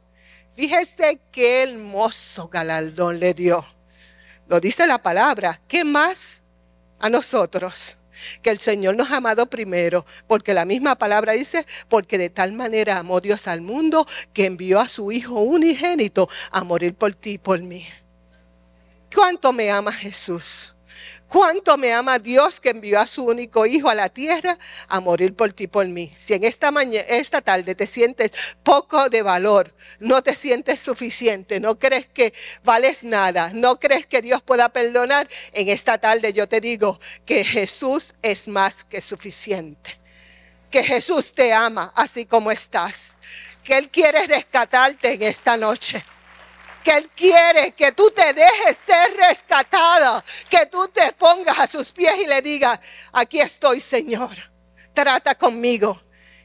Fíjese 0.54 1.20
qué 1.32 1.64
hermoso 1.64 2.48
galardón 2.48 3.20
le 3.20 3.34
dio. 3.34 3.66
Lo 4.48 4.60
dice 4.60 4.86
la 4.86 5.02
palabra. 5.02 5.60
¿Qué 5.68 5.84
más 5.84 6.44
a 7.00 7.10
nosotros? 7.10 7.98
Que 8.42 8.50
el 8.50 8.60
Señor 8.60 8.96
nos 8.96 9.12
ha 9.12 9.18
amado 9.18 9.50
primero, 9.50 10.06
porque 10.28 10.54
la 10.54 10.66
misma 10.66 10.98
palabra 10.98 11.34
dice, 11.34 11.66
porque 11.90 12.18
de 12.18 12.30
tal 12.30 12.54
manera 12.54 12.98
amó 12.98 13.22
Dios 13.22 13.48
al 13.48 13.62
mundo 13.62 14.08
que 14.34 14.46
envió 14.46 14.80
a 14.80 14.88
su 14.88 15.12
Hijo 15.12 15.40
unigénito 15.40 16.30
a 16.52 16.64
morir 16.64 16.94
por 16.94 17.14
ti 17.16 17.32
y 17.32 17.38
por 17.38 17.62
mí. 17.62 17.86
¿Cuánto 19.14 19.52
me 19.52 19.72
ama 19.72 19.92
Jesús? 19.92 20.77
Cuánto 21.28 21.76
me 21.78 21.92
ama 21.92 22.20
Dios 22.20 22.62
que 22.62 22.70
envió 22.70 23.02
a 23.02 23.08
su 23.08 23.26
único 23.26 23.66
hijo 23.66 23.90
a 23.90 23.96
la 23.96 24.08
tierra 24.08 24.58
a 24.88 25.02
morir 25.02 25.36
por 25.36 25.52
ti, 25.52 25.68
por 25.68 25.86
mí. 25.86 26.10
Si 26.16 26.34
en 26.34 26.46
esta 26.46 26.72
mañana, 26.72 27.06
esta 27.10 27.42
tarde 27.42 27.76
te 27.76 27.86
sientes 27.86 28.32
poco 28.64 29.10
de 29.10 29.22
valor, 29.24 29.76
no 30.00 30.24
te 30.24 30.36
sientes 30.36 30.80
suficiente, 30.80 31.60
no 31.60 31.78
crees 31.78 32.08
que 32.08 32.34
vales 32.64 33.04
nada, 33.04 33.52
no 33.54 33.78
crees 33.78 34.08
que 34.08 34.22
Dios 34.22 34.42
pueda 34.42 34.70
perdonar, 34.70 35.28
en 35.52 35.68
esta 35.68 35.98
tarde 35.98 36.32
yo 36.32 36.48
te 36.48 36.62
digo 36.62 36.98
que 37.26 37.44
Jesús 37.44 38.16
es 38.22 38.48
más 38.48 38.86
que 38.86 39.02
suficiente. 39.02 40.00
Que 40.72 40.84
Jesús 40.84 41.34
te 41.34 41.54
ama 41.54 41.92
así 41.96 42.26
como 42.26 42.52
estás. 42.52 43.18
Que 43.64 43.78
Él 43.78 43.90
quiere 43.90 44.28
rescatarte 44.28 45.14
en 45.14 45.24
esta 45.24 45.58
noche 45.58 46.06
que 46.88 46.96
Él 46.96 47.10
quiere 47.14 47.74
que 47.74 47.92
tú 47.92 48.10
te 48.12 48.32
dejes 48.32 48.78
ser 48.78 49.14
rescatada, 49.18 50.24
que 50.50 50.68
tú 50.68 50.88
te 50.88 51.12
pongas 51.14 51.47
a 51.60 51.68
sus 51.68 51.92
pies 51.92 52.14
y 52.22 52.28
le 52.28 52.42
digas, 52.42 52.80
aquí 53.12 53.40
estoy 53.40 53.80
Señor, 53.80 54.36
trata 54.94 55.36
conmigo, 55.36 56.02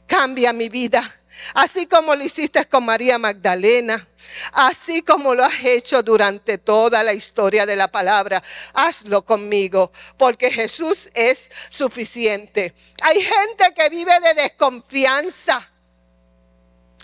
cambia 0.07 0.53
mi 0.53 0.69
vida. 0.69 1.19
Así 1.55 1.87
como 1.87 2.15
lo 2.15 2.23
hiciste 2.23 2.67
con 2.67 2.85
María 2.85 3.19
Magdalena, 3.19 4.07
así 4.53 5.03
como 5.03 5.35
lo 5.35 5.45
has 5.45 5.65
hecho 5.65 6.03
durante 6.03 6.59
toda 6.59 7.03
la 7.03 7.15
historia 7.15 7.65
de 7.65 7.75
la 7.75 7.91
palabra, 7.91 8.43
hazlo 8.75 9.25
conmigo, 9.25 9.91
porque 10.19 10.51
Jesús 10.51 11.09
es 11.15 11.51
suficiente. 11.71 12.75
Hay 13.01 13.23
gente 13.23 13.73
que 13.75 13.89
vive 13.89 14.13
de 14.21 14.43
desconfianza. 14.43 15.71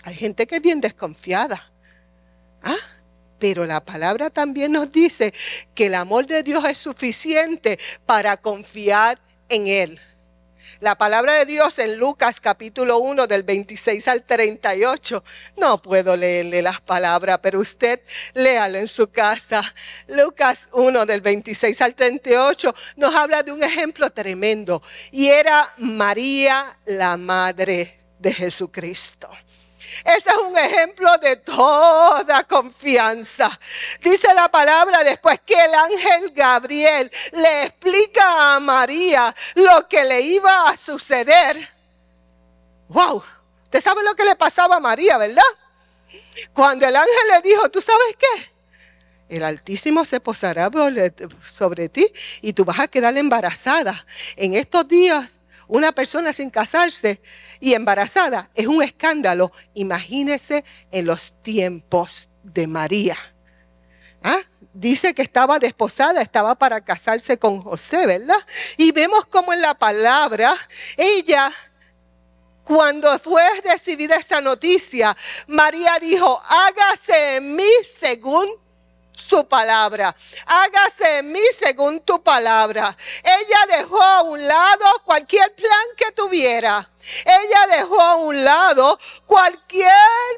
Hay 0.03 0.15
gente 0.15 0.45
que 0.45 0.57
es 0.57 0.61
bien 0.61 0.79
desconfiada. 0.79 1.71
¿Ah? 2.61 2.75
Pero 3.39 3.65
la 3.65 3.83
palabra 3.83 4.29
también 4.29 4.73
nos 4.73 4.91
dice 4.91 5.33
que 5.73 5.87
el 5.87 5.95
amor 5.95 6.27
de 6.27 6.43
Dios 6.43 6.65
es 6.65 6.77
suficiente 6.77 7.79
para 8.05 8.37
confiar 8.37 9.19
en 9.47 9.67
Él. 9.67 9.99
La 10.81 10.97
palabra 10.97 11.33
de 11.33 11.45
Dios 11.45 11.77
en 11.79 11.97
Lucas 11.97 12.39
capítulo 12.39 12.99
1 12.99 13.27
del 13.27 13.43
26 13.43 14.07
al 14.07 14.23
38. 14.23 15.23
No 15.57 15.81
puedo 15.81 16.15
leerle 16.15 16.61
las 16.61 16.79
palabras, 16.79 17.39
pero 17.41 17.59
usted 17.59 17.99
léalo 18.33 18.77
en 18.77 18.87
su 18.87 19.09
casa. 19.09 19.61
Lucas 20.07 20.69
1 20.71 21.05
del 21.05 21.19
26 21.19 21.81
al 21.81 21.95
38 21.95 22.73
nos 22.95 23.13
habla 23.13 23.43
de 23.43 23.51
un 23.51 23.61
ejemplo 23.61 24.09
tremendo. 24.09 24.81
Y 25.11 25.27
era 25.27 25.73
María 25.77 26.77
la 26.85 27.17
madre 27.17 27.99
de 28.19 28.33
Jesucristo. 28.33 29.29
Ese 30.05 30.29
es 30.29 30.37
un 30.37 30.57
ejemplo 30.57 31.17
de 31.19 31.37
toda 31.37 32.43
confianza. 32.43 33.59
Dice 34.01 34.33
la 34.33 34.49
palabra 34.49 35.03
después 35.03 35.39
que 35.45 35.55
el 35.55 35.73
ángel 35.73 36.31
Gabriel 36.31 37.11
le 37.33 37.65
explica 37.65 38.55
a 38.55 38.59
María 38.59 39.33
lo 39.55 39.87
que 39.87 40.03
le 40.03 40.21
iba 40.21 40.69
a 40.69 40.75
suceder. 40.75 41.69
Wow, 42.89 43.23
usted 43.63 43.81
sabe 43.81 44.03
lo 44.03 44.15
que 44.15 44.25
le 44.25 44.35
pasaba 44.35 44.77
a 44.77 44.79
María, 44.79 45.17
¿verdad? 45.17 45.43
Cuando 46.53 46.87
el 46.87 46.95
ángel 46.95 47.27
le 47.33 47.41
dijo, 47.49 47.69
¿tú 47.69 47.81
sabes 47.81 48.15
qué? 48.17 48.51
El 49.29 49.43
Altísimo 49.43 50.05
se 50.05 50.19
posará 50.19 50.71
sobre 51.47 51.87
ti 51.87 52.11
y 52.41 52.53
tú 52.53 52.65
vas 52.65 52.79
a 52.79 52.87
quedar 52.87 53.15
embarazada. 53.15 54.05
En 54.35 54.55
estos 54.55 54.87
días 54.87 55.38
una 55.69 55.91
persona 55.91 56.33
sin 56.33 56.49
casarse 56.49 57.21
y 57.59 57.73
embarazada 57.73 58.49
es 58.55 58.67
un 58.67 58.83
escándalo. 58.83 59.51
Imagínese 59.75 60.65
en 60.91 61.05
los 61.05 61.41
tiempos 61.41 62.29
de 62.43 62.67
María. 62.67 63.15
¿Ah? 64.21 64.39
Dice 64.73 65.13
que 65.13 65.21
estaba 65.21 65.59
desposada, 65.59 66.21
estaba 66.21 66.55
para 66.55 66.81
casarse 66.81 67.37
con 67.37 67.61
José, 67.61 68.05
¿verdad? 68.07 68.39
Y 68.77 68.91
vemos 68.91 69.25
como 69.27 69.53
en 69.53 69.61
la 69.61 69.77
palabra, 69.77 70.57
ella 70.97 71.51
cuando 72.63 73.17
fue 73.19 73.43
recibida 73.63 74.15
esa 74.15 74.41
noticia, 74.41 75.15
María 75.47 75.97
dijo, 75.99 76.41
hágase 76.49 77.37
en 77.37 77.55
mí 77.55 77.71
según 77.83 78.47
tu 79.27 79.47
palabra. 79.47 80.15
Hágase 80.45 81.19
en 81.19 81.31
mí 81.31 81.41
según 81.51 81.99
tu 82.01 82.21
palabra. 82.21 82.95
Ella 83.23 83.77
dejó 83.77 84.01
a 84.01 84.21
un 84.21 84.45
lado 84.47 84.85
cualquier 85.05 85.53
plan 85.55 85.85
que 85.97 86.11
tuviera. 86.11 86.89
Ella 87.25 87.77
dejó 87.77 87.99
a 87.99 88.15
un 88.15 88.43
lado 88.43 88.99
cualquier 89.25 89.89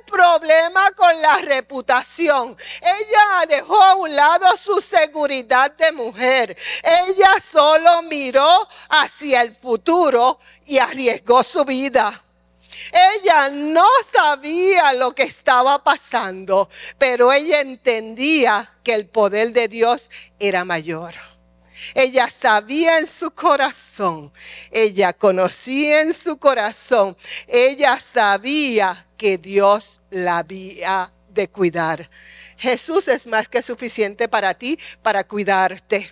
problema 0.05 0.91
con 0.91 1.21
la 1.21 1.37
reputación. 1.37 2.57
Ella 2.81 3.45
dejó 3.47 3.81
a 3.81 3.95
un 3.95 4.15
lado 4.15 4.55
su 4.55 4.79
seguridad 4.81 5.71
de 5.71 5.91
mujer. 5.91 6.55
Ella 6.83 7.39
solo 7.39 8.03
miró 8.03 8.67
hacia 8.89 9.41
el 9.41 9.55
futuro 9.55 10.39
y 10.65 10.77
arriesgó 10.77 11.43
su 11.43 11.65
vida. 11.65 12.20
Ella 12.91 13.49
no 13.49 13.87
sabía 14.03 14.93
lo 14.93 15.13
que 15.13 15.23
estaba 15.23 15.83
pasando, 15.83 16.69
pero 16.97 17.31
ella 17.31 17.61
entendía 17.61 18.77
que 18.83 18.93
el 18.93 19.07
poder 19.07 19.53
de 19.53 19.67
Dios 19.67 20.11
era 20.39 20.65
mayor. 20.65 21.13
Ella 21.95 22.29
sabía 22.29 22.99
en 22.99 23.07
su 23.07 23.31
corazón, 23.31 24.31
ella 24.71 25.13
conocía 25.13 26.01
en 26.01 26.13
su 26.13 26.37
corazón, 26.37 27.17
ella 27.47 27.99
sabía 27.99 29.07
que 29.17 29.37
Dios 29.37 30.01
la 30.09 30.39
había 30.39 31.11
de 31.29 31.49
cuidar. 31.49 32.09
Jesús 32.57 33.07
es 33.07 33.25
más 33.25 33.49
que 33.49 33.61
suficiente 33.61 34.27
para 34.27 34.53
ti, 34.53 34.77
para 35.01 35.23
cuidarte. 35.23 36.11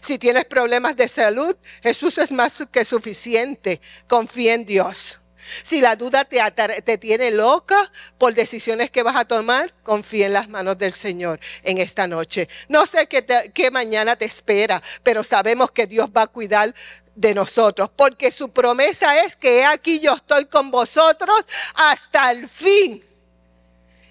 Si 0.00 0.18
tienes 0.18 0.44
problemas 0.46 0.96
de 0.96 1.08
salud, 1.08 1.56
Jesús 1.82 2.18
es 2.18 2.32
más 2.32 2.64
que 2.70 2.84
suficiente. 2.84 3.80
Confía 4.08 4.54
en 4.54 4.66
Dios. 4.66 5.20
Si 5.62 5.80
la 5.80 5.96
duda 5.96 6.24
te, 6.24 6.98
tiene 6.98 7.30
loca 7.30 7.90
por 8.18 8.34
decisiones 8.34 8.90
que 8.90 9.02
vas 9.02 9.16
a 9.16 9.24
tomar, 9.24 9.72
confía 9.82 10.26
en 10.26 10.32
las 10.32 10.48
manos 10.48 10.78
del 10.78 10.94
Señor 10.94 11.40
en 11.62 11.78
esta 11.78 12.06
noche. 12.06 12.48
No 12.68 12.86
sé 12.86 13.06
qué, 13.06 13.24
qué 13.52 13.70
mañana 13.70 14.16
te 14.16 14.24
espera, 14.24 14.82
pero 15.02 15.24
sabemos 15.24 15.70
que 15.70 15.86
Dios 15.86 16.10
va 16.16 16.22
a 16.22 16.26
cuidar 16.26 16.74
de 17.14 17.34
nosotros, 17.34 17.90
porque 17.94 18.32
su 18.32 18.50
promesa 18.50 19.22
es 19.24 19.36
que 19.36 19.64
aquí 19.64 20.00
yo 20.00 20.14
estoy 20.14 20.46
con 20.46 20.70
vosotros 20.70 21.46
hasta 21.74 22.30
el 22.32 22.48
fin. 22.48 23.04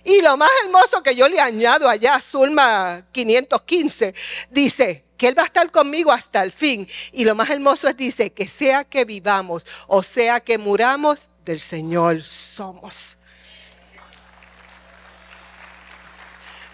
Y 0.05 0.21
lo 0.21 0.35
más 0.35 0.49
hermoso 0.63 1.01
que 1.01 1.15
yo 1.15 1.27
le 1.29 1.39
añado 1.39 1.87
allá, 1.87 2.19
Zulma 2.19 3.05
515, 3.11 4.13
dice, 4.49 5.05
que 5.24 5.30
Él 5.30 5.39
va 5.39 5.44
a 5.44 5.46
estar 5.46 5.72
conmigo 5.72 6.12
hasta 6.12 6.44
el 6.44 6.51
fin. 6.51 6.86
Y 7.13 7.24
lo 7.24 7.34
más 7.34 7.50
hermoso 7.50 7.88
es, 7.88 7.96
dice, 7.96 8.34
que 8.34 8.50
sea 8.50 8.84
que 8.84 9.06
vivamos 9.06 9.65
o 9.88 10.03
sea 10.03 10.42
que 10.42 10.58
muramos, 10.58 11.30
del 11.46 11.62
Señor 11.62 12.22
somos. 12.22 13.20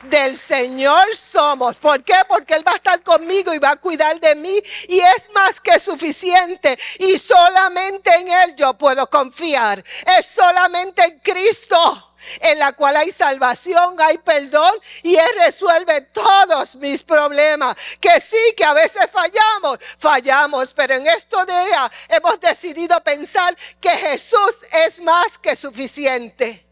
Del 0.04 0.38
Señor 0.38 1.16
somos. 1.16 1.80
¿Por 1.80 2.04
qué? 2.04 2.16
Porque 2.28 2.56
Él 2.56 2.68
va 2.68 2.74
a 2.74 2.76
estar 2.76 3.02
conmigo 3.04 3.54
y 3.54 3.60
va 3.60 3.72
a 3.72 3.76
cuidar 3.76 4.20
de 4.20 4.36
mí 4.36 4.60
y 4.88 5.00
es 5.00 5.30
más 5.34 5.60
que 5.60 5.80
suficiente. 5.80 6.78
Y 7.00 7.18
solamente 7.18 8.14
en 8.16 8.30
Él 8.30 8.56
yo 8.56 8.74
puedo 8.74 9.10
confiar. 9.10 9.84
Es 10.18 10.26
solamente 10.26 11.04
en 11.04 11.20
Cristo 11.20 12.06
en 12.42 12.60
la 12.60 12.74
cual 12.74 12.98
hay 12.98 13.12
salvación, 13.12 13.96
hay 14.00 14.18
perdón 14.18 14.74
y 15.04 15.16
Él 15.16 15.30
resuelve 15.38 16.02
todos 16.02 16.76
mis 16.78 17.04
problemas. 17.04 17.76
Que 18.00 18.20
sí, 18.20 18.38
que 18.56 18.66
a 18.66 18.74
veces 18.74 19.10
fallamos, 19.12 19.80
fallamos, 19.98 20.74
pero 20.74 20.96
en 20.96 21.08
estos 21.08 21.46
días 21.46 21.92
hemos 22.10 22.40
decidido 22.40 23.02
pensar 23.04 23.56
que 23.80 23.92
Jesús 23.92 24.64
es 24.86 25.02
más 25.02 25.38
que 25.38 25.56
suficiente 25.56 26.69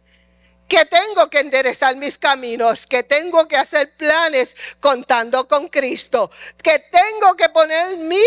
que 0.68 0.86
tengo 0.86 1.30
que 1.30 1.40
enderezar 1.40 1.96
mis 1.96 2.18
caminos, 2.18 2.88
que 2.88 3.04
tengo 3.04 3.48
que 3.48 3.58
hacer 3.58 3.96
planes 3.96 4.56
contando 4.80 5.48
con 5.48 5.68
Cristo, 5.70 6.30
que 6.62 6.80
tengo 6.92 7.36
que 7.36 7.50
poner 7.50 7.98
mi 7.98 8.24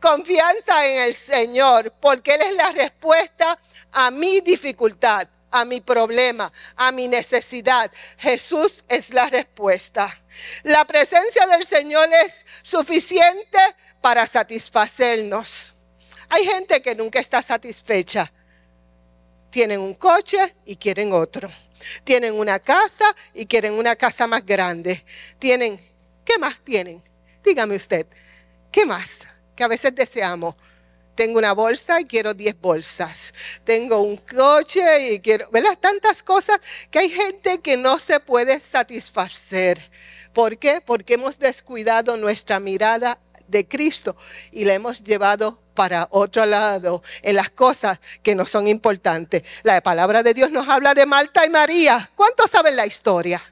confianza 0.00 0.86
en 0.86 1.00
el 1.02 1.14
Señor, 1.14 1.92
porque 2.00 2.34
Él 2.34 2.42
es 2.42 2.54
la 2.54 2.72
respuesta 2.72 3.58
a 3.92 4.10
mi 4.10 4.40
dificultad 4.40 5.28
a 5.54 5.64
mi 5.64 5.80
problema, 5.80 6.52
a 6.74 6.90
mi 6.90 7.06
necesidad. 7.06 7.88
Jesús 8.18 8.84
es 8.88 9.14
la 9.14 9.26
respuesta. 9.30 10.12
La 10.64 10.84
presencia 10.84 11.46
del 11.46 11.64
Señor 11.64 12.08
es 12.12 12.44
suficiente 12.62 13.58
para 14.00 14.26
satisfacernos. 14.26 15.76
Hay 16.28 16.44
gente 16.44 16.82
que 16.82 16.96
nunca 16.96 17.20
está 17.20 17.40
satisfecha. 17.40 18.32
Tienen 19.54 19.78
un 19.78 19.94
coche 19.94 20.56
y 20.66 20.74
quieren 20.74 21.12
otro. 21.12 21.48
Tienen 22.02 22.34
una 22.34 22.58
casa 22.58 23.04
y 23.32 23.46
quieren 23.46 23.74
una 23.74 23.94
casa 23.94 24.26
más 24.26 24.44
grande. 24.44 25.04
Tienen, 25.38 25.80
¿qué 26.24 26.40
más 26.40 26.56
tienen? 26.64 27.00
Dígame 27.44 27.76
usted, 27.76 28.04
¿qué 28.72 28.84
más? 28.84 29.28
Que 29.54 29.62
a 29.62 29.68
veces 29.68 29.94
deseamos 29.94 30.56
tengo 31.14 31.38
una 31.38 31.52
bolsa 31.52 32.00
y 32.00 32.06
quiero 32.06 32.34
10 32.34 32.60
bolsas. 32.60 33.32
Tengo 33.62 34.00
un 34.00 34.16
coche 34.16 35.12
y 35.12 35.20
quiero, 35.20 35.48
¿verdad? 35.52 35.78
Tantas 35.78 36.24
cosas 36.24 36.60
que 36.90 36.98
hay 36.98 37.10
gente 37.10 37.60
que 37.60 37.76
no 37.76 38.00
se 38.00 38.18
puede 38.18 38.58
satisfacer. 38.58 39.88
¿Por 40.32 40.58
qué? 40.58 40.80
Porque 40.84 41.14
hemos 41.14 41.38
descuidado 41.38 42.16
nuestra 42.16 42.58
mirada 42.58 43.20
de 43.46 43.68
Cristo 43.68 44.16
y 44.50 44.64
la 44.64 44.74
hemos 44.74 45.04
llevado 45.04 45.60
para 45.74 46.08
otro 46.10 46.46
lado 46.46 47.02
en 47.22 47.36
las 47.36 47.50
cosas 47.50 48.00
que 48.22 48.34
no 48.34 48.46
son 48.46 48.68
importantes. 48.68 49.42
La 49.62 49.80
palabra 49.82 50.22
de 50.22 50.34
Dios 50.34 50.50
nos 50.50 50.68
habla 50.68 50.94
de 50.94 51.06
Marta 51.06 51.44
y 51.44 51.50
María. 51.50 52.10
¿Cuántos 52.14 52.50
saben 52.50 52.76
la 52.76 52.86
historia? 52.86 53.42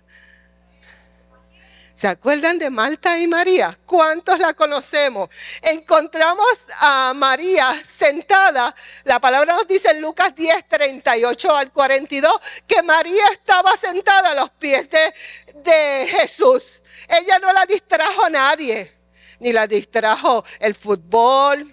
¿Se 1.95 2.09
acuerdan 2.09 2.59
de 2.59 2.71
Marta 2.71 3.19
y 3.19 3.29
María? 3.29 3.79
¿Cuántos 3.85 4.39
la 4.39 4.55
conocemos? 4.55 5.29
Encontramos 5.61 6.69
a 6.81 7.13
María 7.15 7.81
sentada. 7.85 8.75
La 9.05 9.21
palabra 9.21 9.55
nos 9.55 9.69
dice 9.69 9.91
en 9.91 10.01
Lucas 10.01 10.35
10, 10.35 10.69
38 10.69 11.55
al 11.55 11.71
42, 11.71 12.33
que 12.67 12.83
María 12.83 13.25
estaba 13.31 13.77
sentada 13.77 14.31
a 14.31 14.35
los 14.35 14.51
pies 14.51 14.89
de, 14.91 15.15
de 15.57 16.09
Jesús. 16.09 16.83
Ella 17.09 17.39
no 17.39 17.53
la 17.53 17.67
distrajo 17.67 18.25
a 18.25 18.31
nadie, 18.31 18.99
ni 19.39 19.53
la 19.53 19.67
distrajo 19.67 20.45
el 20.61 20.75
fútbol, 20.75 21.73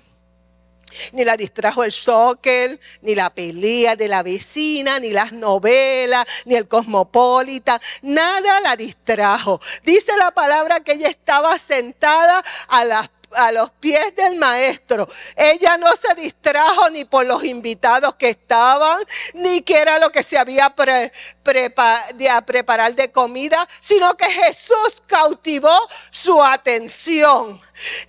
ni 1.12 1.25
la 1.25 1.38
distrajo 1.38 1.84
el 1.84 1.91
soccer, 1.91 2.80
ni 3.02 3.15
la 3.15 3.30
pelea 3.30 3.95
de 3.95 4.08
la 4.08 4.23
vecina, 4.23 4.99
ni 4.99 5.12
las 5.12 5.32
novelas, 5.32 6.25
ni 6.45 6.56
el 6.56 6.67
cosmopolita. 6.67 7.80
Nada 8.02 8.62
la 8.62 8.75
distrajo. 8.75 9.60
Dice 9.84 10.15
la 10.17 10.32
palabra 10.32 10.80
que 10.82 10.93
ella 10.93 11.10
estaba 11.10 11.58
sentada 11.60 12.43
a 12.67 12.86
las 12.86 13.10
a 13.35 13.51
los 13.51 13.71
pies 13.71 14.15
del 14.15 14.35
maestro. 14.35 15.07
Ella 15.35 15.77
no 15.77 15.91
se 15.95 16.13
distrajo 16.15 16.89
ni 16.89 17.05
por 17.05 17.25
los 17.25 17.43
invitados 17.43 18.15
que 18.15 18.29
estaban, 18.29 19.01
ni 19.33 19.61
que 19.61 19.79
era 19.79 19.99
lo 19.99 20.11
que 20.11 20.23
se 20.23 20.37
había 20.37 20.73
pre, 20.75 21.11
de 22.15 22.29
a 22.29 22.41
preparar 22.41 22.95
de 22.95 23.11
comida, 23.11 23.67
sino 23.81 24.15
que 24.15 24.25
Jesús 24.25 25.03
cautivó 25.05 25.87
su 26.11 26.43
atención. 26.43 27.61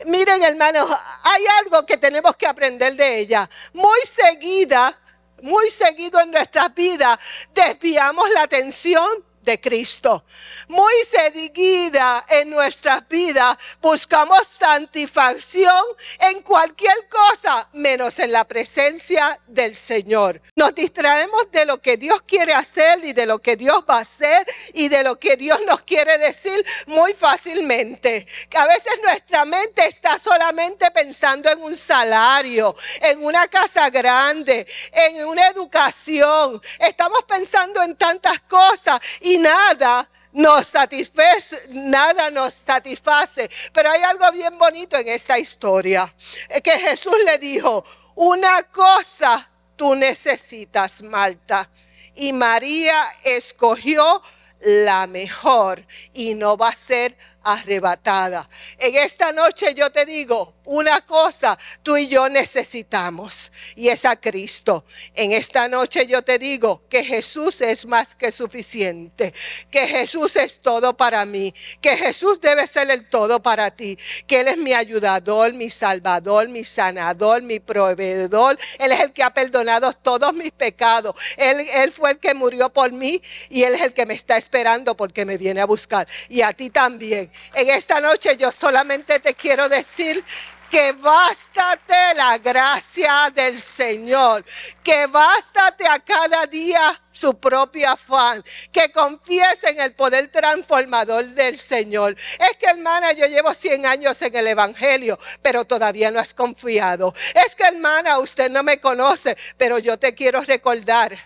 Miren 0.06 0.42
hermanos, 0.42 0.88
hay 1.22 1.44
algo 1.60 1.86
que 1.86 1.96
tenemos 1.96 2.36
que 2.36 2.46
aprender 2.46 2.94
de 2.96 3.18
ella. 3.18 3.48
Muy 3.72 4.00
seguida, 4.04 4.98
muy 5.42 5.70
seguido 5.70 6.20
en 6.20 6.30
nuestras 6.30 6.74
vidas, 6.74 7.18
desviamos 7.54 8.28
la 8.30 8.42
atención 8.42 9.29
de 9.50 9.60
Cristo. 9.60 10.24
Muy 10.68 10.94
seguida 11.04 12.24
en 12.28 12.50
nuestras 12.50 13.06
vidas 13.08 13.56
buscamos 13.80 14.46
satisfacción 14.46 15.84
en 16.20 16.42
cualquier 16.42 17.08
cosa 17.08 17.68
menos 17.72 18.20
en 18.20 18.30
la 18.30 18.46
presencia 18.46 19.40
del 19.48 19.76
Señor. 19.76 20.40
Nos 20.54 20.72
distraemos 20.74 21.50
de 21.50 21.64
lo 21.64 21.82
que 21.82 21.96
Dios 21.96 22.22
quiere 22.22 22.54
hacer 22.54 23.04
y 23.04 23.12
de 23.12 23.26
lo 23.26 23.40
que 23.40 23.56
Dios 23.56 23.84
va 23.90 23.98
a 23.98 24.02
hacer 24.02 24.46
y 24.72 24.88
de 24.88 25.02
lo 25.02 25.18
que 25.18 25.36
Dios 25.36 25.58
nos 25.66 25.82
quiere 25.82 26.16
decir 26.18 26.64
muy 26.86 27.12
fácilmente. 27.12 28.26
A 28.54 28.66
veces 28.66 29.00
nuestra 29.02 29.44
mente 29.44 29.84
está 29.86 30.18
solamente 30.18 30.88
pensando 30.92 31.50
en 31.50 31.60
un 31.60 31.76
salario, 31.76 32.74
en 33.02 33.24
una 33.24 33.48
casa 33.48 33.90
grande, 33.90 34.64
en 34.92 35.26
una 35.26 35.48
educación. 35.48 36.60
Estamos 36.78 37.24
pensando 37.24 37.82
en 37.82 37.96
tantas 37.96 38.38
cosas 38.42 39.00
y 39.22 39.38
nada 39.40 40.08
nos 40.32 40.66
satisface, 40.66 41.68
nada 41.70 42.30
nos 42.30 42.54
satisface. 42.54 43.50
Pero 43.72 43.90
hay 43.90 44.02
algo 44.02 44.30
bien 44.32 44.58
bonito 44.58 44.96
en 44.96 45.08
esta 45.08 45.38
historia. 45.38 46.12
Es 46.48 46.60
que 46.62 46.78
Jesús 46.78 47.16
le 47.24 47.38
dijo, 47.38 47.84
una 48.14 48.62
cosa 48.64 49.50
tú 49.76 49.94
necesitas, 49.94 51.02
Marta. 51.02 51.70
Y 52.14 52.32
María 52.32 53.02
escogió 53.24 54.22
la 54.60 55.06
mejor 55.06 55.84
y 56.12 56.34
no 56.34 56.56
va 56.56 56.68
a 56.68 56.74
ser 56.74 57.16
arrebatada. 57.42 58.48
En 58.78 58.94
esta 58.96 59.32
noche 59.32 59.74
yo 59.74 59.90
te 59.90 60.04
digo 60.04 60.54
una 60.64 61.00
cosa, 61.00 61.58
tú 61.82 61.96
y 61.96 62.06
yo 62.06 62.28
necesitamos 62.28 63.50
y 63.74 63.88
es 63.88 64.04
a 64.04 64.14
Cristo. 64.16 64.84
En 65.14 65.32
esta 65.32 65.68
noche 65.68 66.06
yo 66.06 66.22
te 66.22 66.38
digo 66.38 66.82
que 66.88 67.02
Jesús 67.02 67.60
es 67.60 67.86
más 67.86 68.14
que 68.14 68.30
suficiente, 68.30 69.34
que 69.70 69.88
Jesús 69.88 70.36
es 70.36 70.60
todo 70.60 70.96
para 70.96 71.24
mí, 71.26 71.52
que 71.80 71.96
Jesús 71.96 72.40
debe 72.40 72.66
ser 72.66 72.90
el 72.90 73.08
todo 73.08 73.42
para 73.42 73.70
ti, 73.70 73.98
que 74.26 74.40
Él 74.40 74.48
es 74.48 74.58
mi 74.58 74.72
ayudador, 74.72 75.54
mi 75.54 75.70
salvador, 75.70 76.48
mi 76.48 76.64
sanador, 76.64 77.42
mi 77.42 77.58
proveedor. 77.58 78.58
Él 78.78 78.92
es 78.92 79.00
el 79.00 79.12
que 79.12 79.22
ha 79.22 79.34
perdonado 79.34 79.92
todos 79.92 80.32
mis 80.34 80.52
pecados. 80.52 81.14
Él, 81.36 81.66
él 81.74 81.90
fue 81.90 82.12
el 82.12 82.18
que 82.18 82.34
murió 82.34 82.70
por 82.70 82.92
mí 82.92 83.20
y 83.48 83.62
Él 83.64 83.74
es 83.74 83.82
el 83.82 83.92
que 83.92 84.06
me 84.06 84.14
está 84.14 84.36
esperando 84.36 84.96
porque 84.96 85.24
me 85.24 85.36
viene 85.36 85.60
a 85.60 85.66
buscar. 85.66 86.06
Y 86.28 86.42
a 86.42 86.52
ti 86.52 86.70
también. 86.70 87.29
En 87.54 87.68
esta 87.68 88.00
noche 88.00 88.36
yo 88.36 88.52
solamente 88.52 89.20
te 89.20 89.34
quiero 89.34 89.68
decir 89.68 90.24
que 90.70 90.92
bástate 90.92 92.14
la 92.14 92.38
gracia 92.38 93.30
del 93.34 93.60
Señor, 93.60 94.44
que 94.84 95.06
bástate 95.08 95.86
a 95.86 95.98
cada 95.98 96.46
día 96.46 97.02
su 97.10 97.38
propio 97.40 97.90
afán, 97.90 98.42
que 98.70 98.92
confíes 98.92 99.64
en 99.64 99.80
el 99.80 99.94
poder 99.94 100.30
transformador 100.30 101.26
del 101.30 101.58
Señor. 101.58 102.16
Es 102.38 102.56
que 102.56 102.66
hermana, 102.66 103.12
yo 103.12 103.26
llevo 103.26 103.52
100 103.52 103.84
años 103.84 104.22
en 104.22 104.36
el 104.36 104.46
Evangelio, 104.46 105.18
pero 105.42 105.64
todavía 105.64 106.12
no 106.12 106.20
has 106.20 106.34
confiado. 106.34 107.12
Es 107.44 107.56
que 107.56 107.64
hermana, 107.64 108.20
usted 108.20 108.48
no 108.48 108.62
me 108.62 108.78
conoce, 108.78 109.36
pero 109.56 109.78
yo 109.78 109.98
te 109.98 110.14
quiero 110.14 110.40
recordar 110.42 111.18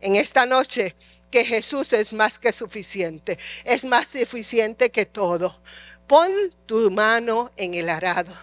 en 0.00 0.16
esta 0.16 0.46
noche 0.46 0.96
que 1.30 1.44
Jesús 1.44 1.92
es 1.92 2.12
más 2.12 2.38
que 2.38 2.52
suficiente, 2.52 3.38
es 3.64 3.84
más 3.84 4.08
suficiente 4.08 4.90
que 4.90 5.06
todo. 5.06 5.60
Pon 6.06 6.30
tu 6.66 6.90
mano 6.90 7.52
en 7.56 7.74
el 7.74 7.88
arado, 7.88 8.34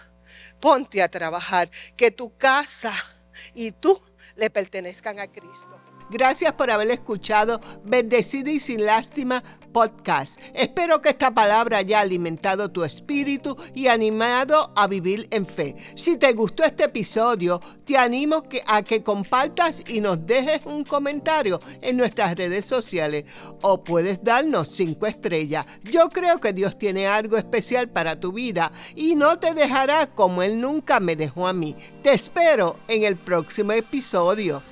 ponte 0.60 1.02
a 1.02 1.08
trabajar, 1.08 1.70
que 1.96 2.10
tu 2.10 2.36
casa 2.36 2.94
y 3.54 3.72
tú 3.72 4.00
le 4.36 4.50
pertenezcan 4.50 5.20
a 5.20 5.26
Cristo. 5.26 5.77
Gracias 6.10 6.52
por 6.54 6.70
haber 6.70 6.90
escuchado 6.90 7.60
Bendecida 7.84 8.50
y 8.50 8.60
sin 8.60 8.84
lástima 8.84 9.42
podcast. 9.72 10.40
Espero 10.54 11.00
que 11.00 11.10
esta 11.10 11.32
palabra 11.32 11.78
haya 11.78 12.00
alimentado 12.00 12.70
tu 12.70 12.84
espíritu 12.84 13.56
y 13.74 13.88
animado 13.88 14.72
a 14.74 14.86
vivir 14.86 15.28
en 15.30 15.46
fe. 15.46 15.76
Si 15.94 16.16
te 16.16 16.32
gustó 16.32 16.64
este 16.64 16.84
episodio, 16.84 17.60
te 17.84 17.96
animo 17.96 18.44
a 18.66 18.82
que 18.82 19.02
compartas 19.02 19.84
y 19.88 20.00
nos 20.00 20.26
dejes 20.26 20.66
un 20.66 20.84
comentario 20.84 21.58
en 21.80 21.96
nuestras 21.96 22.36
redes 22.36 22.64
sociales 22.64 23.24
o 23.62 23.84
puedes 23.84 24.24
darnos 24.24 24.68
cinco 24.68 25.06
estrellas. 25.06 25.66
Yo 25.84 26.08
creo 26.08 26.40
que 26.40 26.52
Dios 26.52 26.78
tiene 26.78 27.06
algo 27.06 27.36
especial 27.36 27.88
para 27.88 28.18
tu 28.18 28.32
vida 28.32 28.72
y 28.96 29.14
no 29.14 29.38
te 29.38 29.54
dejará 29.54 30.06
como 30.06 30.42
Él 30.42 30.60
nunca 30.60 31.00
me 31.00 31.16
dejó 31.16 31.46
a 31.46 31.52
mí. 31.52 31.76
Te 32.02 32.12
espero 32.12 32.78
en 32.88 33.04
el 33.04 33.16
próximo 33.16 33.72
episodio. 33.72 34.62